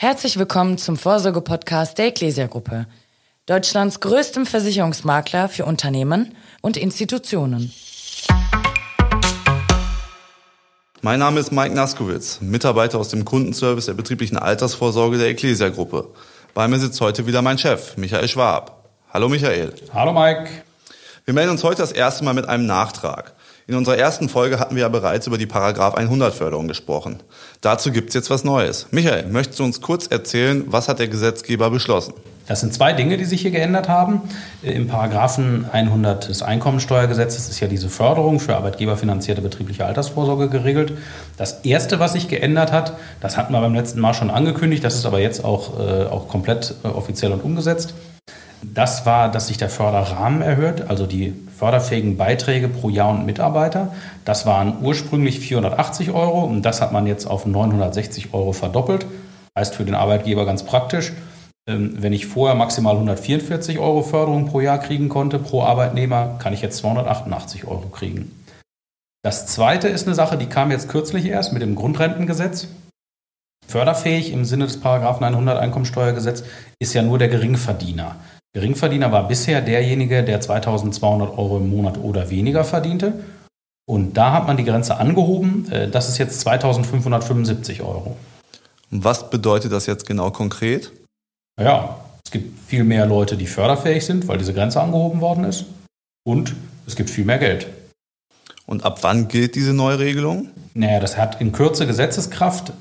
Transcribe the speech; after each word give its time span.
Herzlich 0.00 0.38
willkommen 0.38 0.78
zum 0.78 0.96
Vorsorge-Podcast 0.96 1.98
der 1.98 2.06
Ecclesia-Gruppe, 2.06 2.86
Deutschlands 3.46 3.98
größtem 3.98 4.46
Versicherungsmakler 4.46 5.48
für 5.48 5.64
Unternehmen 5.64 6.36
und 6.60 6.76
Institutionen. 6.76 7.72
Mein 11.02 11.18
Name 11.18 11.40
ist 11.40 11.50
Mike 11.50 11.74
Naskowitz, 11.74 12.40
Mitarbeiter 12.40 13.00
aus 13.00 13.08
dem 13.08 13.24
Kundenservice 13.24 13.86
der 13.86 13.94
betrieblichen 13.94 14.38
Altersvorsorge 14.38 15.18
der 15.18 15.30
Ecclesia-Gruppe. 15.30 16.10
Bei 16.54 16.68
mir 16.68 16.78
sitzt 16.78 17.00
heute 17.00 17.26
wieder 17.26 17.42
mein 17.42 17.58
Chef, 17.58 17.96
Michael 17.96 18.28
Schwab. 18.28 18.90
Hallo 19.12 19.28
Michael. 19.28 19.74
Hallo 19.92 20.12
Mike. 20.12 20.48
Wir 21.24 21.34
melden 21.34 21.50
uns 21.50 21.64
heute 21.64 21.82
das 21.82 21.90
erste 21.90 22.22
Mal 22.22 22.34
mit 22.34 22.48
einem 22.48 22.66
Nachtrag. 22.66 23.34
In 23.68 23.74
unserer 23.74 23.98
ersten 23.98 24.30
Folge 24.30 24.58
hatten 24.58 24.76
wir 24.76 24.80
ja 24.80 24.88
bereits 24.88 25.26
über 25.26 25.36
die 25.36 25.44
Paragraph 25.44 25.94
100 25.94 26.32
Förderung 26.32 26.68
gesprochen. 26.68 27.18
Dazu 27.60 27.92
gibt's 27.92 28.14
jetzt 28.14 28.30
was 28.30 28.42
Neues. 28.42 28.86
Michael, 28.92 29.26
möchtest 29.26 29.58
du 29.58 29.64
uns 29.64 29.82
kurz 29.82 30.06
erzählen, 30.06 30.64
was 30.68 30.88
hat 30.88 31.00
der 31.00 31.08
Gesetzgeber 31.08 31.68
beschlossen? 31.68 32.14
Das 32.46 32.60
sind 32.60 32.72
zwei 32.72 32.94
Dinge, 32.94 33.18
die 33.18 33.26
sich 33.26 33.42
hier 33.42 33.50
geändert 33.50 33.90
haben. 33.90 34.22
Im 34.62 34.88
Paragraphen 34.88 35.66
100 35.70 36.30
des 36.30 36.42
Einkommensteuergesetzes 36.42 37.50
ist 37.50 37.60
ja 37.60 37.68
diese 37.68 37.90
Förderung 37.90 38.40
für 38.40 38.56
arbeitgeberfinanzierte 38.56 39.42
betriebliche 39.42 39.84
Altersvorsorge 39.84 40.48
geregelt. 40.48 40.94
Das 41.36 41.60
erste, 41.60 42.00
was 42.00 42.14
sich 42.14 42.28
geändert 42.28 42.72
hat, 42.72 42.94
das 43.20 43.36
hatten 43.36 43.52
wir 43.52 43.60
beim 43.60 43.74
letzten 43.74 44.00
Mal 44.00 44.14
schon 44.14 44.30
angekündigt, 44.30 44.82
das 44.82 44.94
ist 44.94 45.04
aber 45.04 45.20
jetzt 45.20 45.44
auch, 45.44 45.78
äh, 45.78 46.06
auch 46.06 46.28
komplett 46.28 46.74
äh, 46.84 46.88
offiziell 46.88 47.32
und 47.32 47.44
umgesetzt. 47.44 47.92
Das 48.74 49.06
war, 49.06 49.30
dass 49.30 49.48
sich 49.48 49.56
der 49.56 49.70
Förderrahmen 49.70 50.42
erhöht, 50.42 50.88
also 50.88 51.06
die 51.06 51.34
förderfähigen 51.56 52.16
Beiträge 52.16 52.68
pro 52.68 52.88
Jahr 52.88 53.10
und 53.10 53.26
Mitarbeiter. 53.26 53.94
Das 54.24 54.46
waren 54.46 54.78
ursprünglich 54.82 55.40
480 55.40 56.10
Euro 56.12 56.44
und 56.44 56.62
das 56.62 56.80
hat 56.80 56.92
man 56.92 57.06
jetzt 57.06 57.26
auf 57.26 57.46
960 57.46 58.34
Euro 58.34 58.52
verdoppelt. 58.52 59.06
Heißt 59.56 59.74
für 59.74 59.84
den 59.84 59.94
Arbeitgeber 59.94 60.46
ganz 60.46 60.64
praktisch, 60.64 61.12
ähm, 61.68 61.94
wenn 61.98 62.12
ich 62.12 62.26
vorher 62.26 62.54
maximal 62.54 62.94
144 62.94 63.78
Euro 63.78 64.02
Förderung 64.02 64.46
pro 64.46 64.60
Jahr 64.60 64.78
kriegen 64.78 65.08
konnte, 65.08 65.38
pro 65.38 65.62
Arbeitnehmer, 65.62 66.36
kann 66.38 66.52
ich 66.52 66.62
jetzt 66.62 66.78
288 66.78 67.66
Euro 67.66 67.88
kriegen. 67.88 68.44
Das 69.24 69.46
zweite 69.46 69.88
ist 69.88 70.06
eine 70.06 70.14
Sache, 70.14 70.38
die 70.38 70.46
kam 70.46 70.70
jetzt 70.70 70.88
kürzlich 70.88 71.26
erst 71.26 71.52
mit 71.52 71.62
dem 71.62 71.74
Grundrentengesetz. 71.74 72.68
Förderfähig 73.66 74.32
im 74.32 74.44
Sinne 74.44 74.64
des 74.64 74.80
Paragraphen 74.80 75.24
100 75.24 75.58
Einkommensteuergesetz 75.58 76.44
ist 76.78 76.94
ja 76.94 77.02
nur 77.02 77.18
der 77.18 77.28
Geringverdiener. 77.28 78.16
Geringverdiener 78.54 79.12
war 79.12 79.28
bisher 79.28 79.60
derjenige, 79.60 80.24
der 80.24 80.40
2200 80.40 81.36
Euro 81.36 81.58
im 81.58 81.70
Monat 81.70 81.98
oder 81.98 82.30
weniger 82.30 82.64
verdiente. 82.64 83.12
Und 83.86 84.14
da 84.14 84.32
hat 84.32 84.46
man 84.46 84.56
die 84.56 84.64
Grenze 84.64 84.96
angehoben. 84.96 85.70
Äh, 85.70 85.88
das 85.88 86.08
ist 86.08 86.18
jetzt 86.18 86.40
2575 86.40 87.82
Euro. 87.82 88.16
Was 88.90 89.30
bedeutet 89.30 89.72
das 89.72 89.86
jetzt 89.86 90.06
genau 90.06 90.30
konkret? 90.30 90.92
Ja, 91.60 92.00
es 92.24 92.30
gibt 92.30 92.58
viel 92.68 92.84
mehr 92.84 93.06
Leute, 93.06 93.36
die 93.36 93.46
förderfähig 93.46 94.04
sind, 94.04 94.28
weil 94.28 94.38
diese 94.38 94.54
Grenze 94.54 94.80
angehoben 94.80 95.20
worden 95.20 95.44
ist. 95.44 95.66
Und 96.26 96.54
es 96.86 96.96
gibt 96.96 97.10
viel 97.10 97.24
mehr 97.24 97.38
Geld. 97.38 97.66
Und 98.66 98.84
ab 98.84 98.98
wann 99.02 99.28
gilt 99.28 99.54
diese 99.54 99.72
Neuregelung? 99.72 100.48
Naja, 100.74 101.00
das 101.00 101.16
hat 101.16 101.40
in 101.40 101.52
Kürze 101.52 101.86
Gesetzeskraft. 101.86 102.72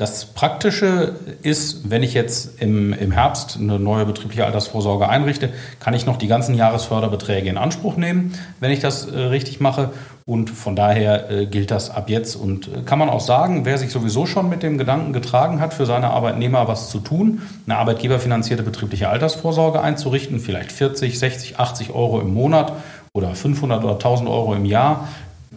Das 0.00 0.24
Praktische 0.24 1.16
ist, 1.42 1.90
wenn 1.90 2.04
ich 2.04 2.14
jetzt 2.14 2.62
im, 2.62 2.92
im 2.92 3.10
Herbst 3.10 3.58
eine 3.60 3.78
neue 3.78 4.06
betriebliche 4.06 4.46
Altersvorsorge 4.46 5.08
einrichte, 5.08 5.50
kann 5.80 5.94
ich 5.94 6.06
noch 6.06 6.16
die 6.16 6.28
ganzen 6.28 6.54
Jahresförderbeträge 6.54 7.50
in 7.50 7.58
Anspruch 7.58 7.96
nehmen, 7.96 8.32
wenn 8.60 8.70
ich 8.70 8.78
das 8.78 9.06
äh, 9.06 9.18
richtig 9.18 9.60
mache. 9.60 9.90
Und 10.24 10.48
von 10.48 10.76
daher 10.76 11.28
äh, 11.30 11.46
gilt 11.46 11.72
das 11.72 11.90
ab 11.90 12.08
jetzt. 12.08 12.36
Und 12.36 12.68
äh, 12.68 12.82
kann 12.86 13.00
man 13.00 13.10
auch 13.10 13.20
sagen, 13.20 13.66
wer 13.66 13.78
sich 13.78 13.90
sowieso 13.90 14.26
schon 14.26 14.48
mit 14.48 14.62
dem 14.62 14.78
Gedanken 14.78 15.12
getragen 15.12 15.60
hat, 15.60 15.74
für 15.74 15.86
seine 15.86 16.10
Arbeitnehmer 16.10 16.68
was 16.68 16.88
zu 16.88 17.00
tun, 17.00 17.42
eine 17.66 17.76
arbeitgeberfinanzierte 17.76 18.62
betriebliche 18.62 19.08
Altersvorsorge 19.08 19.82
einzurichten, 19.82 20.38
vielleicht 20.38 20.70
40, 20.70 21.18
60, 21.18 21.58
80 21.58 21.90
Euro 21.90 22.20
im 22.20 22.32
Monat 22.32 22.72
oder 23.12 23.34
500 23.34 23.82
oder 23.82 23.94
1000 23.94 24.30
Euro 24.30 24.54
im 24.54 24.64
Jahr 24.64 25.08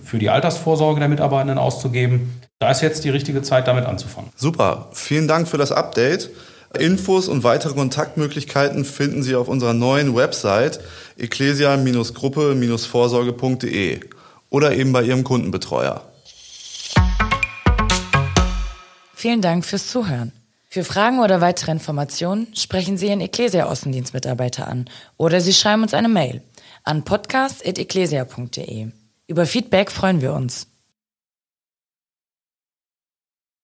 für 0.03 0.17
die 0.17 0.31
Altersvorsorge 0.31 0.99
der 0.99 1.07
Mitarbeitenden 1.07 1.59
auszugeben, 1.59 2.42
da 2.63 2.71
ist 2.71 2.81
jetzt 2.81 3.03
die 3.03 3.09
richtige 3.09 3.41
Zeit, 3.41 3.67
damit 3.67 3.83
anzufangen. 3.85 4.31
Super, 4.37 4.87
vielen 4.93 5.27
Dank 5.27 5.49
für 5.49 5.57
das 5.57 5.73
Update. 5.73 6.29
Infos 6.79 7.27
und 7.27 7.43
weitere 7.43 7.73
Kontaktmöglichkeiten 7.73 8.85
finden 8.85 9.21
Sie 9.21 9.35
auf 9.35 9.49
unserer 9.49 9.73
neuen 9.73 10.15
Website 10.15 10.79
ecclesia-gruppe-vorsorge.de 11.17 13.99
oder 14.49 14.73
eben 14.73 14.93
bei 14.93 15.03
Ihrem 15.03 15.25
Kundenbetreuer. 15.25 16.03
Vielen 19.13 19.41
Dank 19.41 19.65
fürs 19.65 19.89
Zuhören. 19.89 20.31
Für 20.69 20.85
Fragen 20.85 21.19
oder 21.19 21.41
weitere 21.41 21.71
Informationen 21.71 22.47
sprechen 22.55 22.97
Sie 22.97 23.07
Ihren 23.07 23.19
Ecclesia 23.19 23.65
Außendienstmitarbeiter 23.65 24.69
an 24.69 24.85
oder 25.17 25.41
Sie 25.41 25.53
schreiben 25.53 25.83
uns 25.83 25.93
eine 25.93 26.07
Mail 26.07 26.41
an 26.85 27.03
podcast.ecclesia.de. 27.03 28.87
Über 29.27 29.45
Feedback 29.45 29.91
freuen 29.91 30.21
wir 30.21 30.33
uns. 30.33 30.67